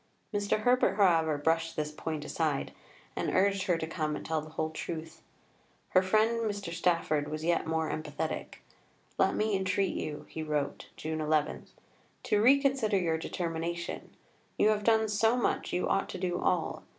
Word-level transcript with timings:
Mr. 0.33 0.61
Herbert, 0.61 0.95
however, 0.97 1.37
brushed 1.37 1.75
this 1.75 1.91
point 1.91 2.25
aside, 2.25 2.73
and 3.15 3.29
urged 3.35 3.65
her 3.65 3.77
to 3.77 3.85
come 3.85 4.15
and 4.15 4.25
tell 4.25 4.41
the 4.41 4.49
whole 4.49 4.71
truth. 4.71 5.21
Her 5.89 6.01
friend 6.01 6.39
Mr. 6.41 6.73
Stafford 6.73 7.27
was 7.29 7.45
yet 7.45 7.67
more 7.67 7.87
emphatic. 7.87 8.63
"Let 9.19 9.35
me 9.35 9.55
entreat 9.55 9.93
you," 9.95 10.25
he 10.27 10.41
wrote 10.41 10.87
(June 10.97 11.21
11), 11.21 11.67
"to 12.23 12.41
reconsider 12.41 12.97
your 12.97 13.19
determination. 13.19 14.09
You 14.57 14.69
have 14.69 14.83
done 14.83 15.07
so 15.07 15.37
much, 15.37 15.71
you 15.71 15.87
ought 15.87 16.09
to 16.09 16.17
do 16.17 16.39
all. 16.41 16.81